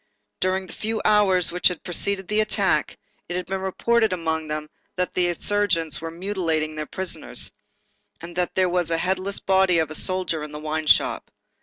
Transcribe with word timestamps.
During 0.39 0.65
the 0.65 0.73
few 0.73 0.99
hours 1.05 1.51
which 1.51 1.67
had 1.67 1.83
preceded 1.83 2.27
the 2.27 2.39
attack, 2.39 2.97
it 3.29 3.35
had 3.35 3.45
been 3.45 3.61
reported 3.61 4.11
among 4.11 4.47
them 4.47 4.67
that 4.95 5.13
the 5.13 5.27
insurgents 5.27 6.01
were 6.01 6.09
mutilating 6.09 6.73
their 6.73 6.87
prisoners, 6.87 7.51
and 8.19 8.35
that 8.35 8.55
there 8.55 8.67
was 8.67 8.87
the 8.87 8.97
headless 8.97 9.39
body 9.39 9.77
of 9.77 9.91
a 9.91 9.93
soldier 9.93 10.41
in 10.43 10.53
the 10.53 10.59
wine 10.59 10.87
shop. 10.87 11.29